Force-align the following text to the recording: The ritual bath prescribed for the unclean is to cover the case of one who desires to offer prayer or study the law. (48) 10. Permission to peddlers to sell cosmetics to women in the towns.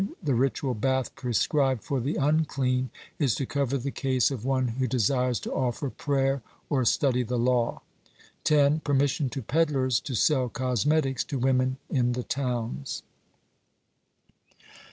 The 0.23 0.33
ritual 0.33 0.73
bath 0.73 1.13
prescribed 1.13 1.83
for 1.83 1.99
the 1.99 2.15
unclean 2.15 2.89
is 3.19 3.35
to 3.35 3.45
cover 3.45 3.77
the 3.77 3.91
case 3.91 4.31
of 4.31 4.43
one 4.43 4.69
who 4.69 4.87
desires 4.87 5.39
to 5.41 5.51
offer 5.53 5.91
prayer 5.91 6.41
or 6.71 6.83
study 6.85 7.21
the 7.21 7.37
law. 7.37 7.83
(48) 8.43 8.43
10. 8.45 8.79
Permission 8.79 9.29
to 9.29 9.43
peddlers 9.43 9.99
to 9.99 10.15
sell 10.15 10.49
cosmetics 10.49 11.23
to 11.25 11.37
women 11.37 11.77
in 11.91 12.13
the 12.13 12.23
towns. 12.23 13.03